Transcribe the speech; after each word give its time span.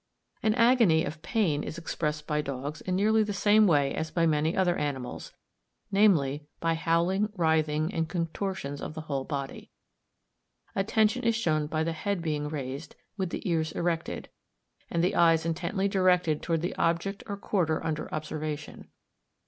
An 0.41 0.55
agony 0.55 1.05
of 1.05 1.21
pain 1.21 1.61
is 1.63 1.77
expressed 1.77 2.25
by 2.25 2.41
dogs 2.41 2.81
in 2.81 2.95
nearly 2.95 3.21
the 3.21 3.33
same 3.33 3.67
way 3.67 3.93
as 3.93 4.09
by 4.09 4.25
many 4.25 4.57
other 4.57 4.75
animals, 4.75 5.31
namely, 5.91 6.47
by 6.59 6.73
howling 6.73 7.31
writhing, 7.35 7.93
and 7.93 8.09
contortions 8.09 8.81
of 8.81 8.95
the 8.95 9.01
whole 9.01 9.25
body. 9.25 9.69
Attention 10.75 11.23
is 11.23 11.35
shown 11.35 11.67
by 11.67 11.83
the 11.83 11.93
head 11.93 12.19
being 12.23 12.49
raised, 12.49 12.95
with 13.15 13.29
the 13.29 13.47
ears 13.47 13.73
erected, 13.73 14.27
and 14.89 15.05
eyes 15.13 15.45
intently 15.45 15.87
directed 15.87 16.41
towards 16.41 16.63
the 16.63 16.73
object 16.77 17.21
or 17.27 17.37
quarter 17.37 17.85
under 17.85 18.11
observation. 18.11 18.87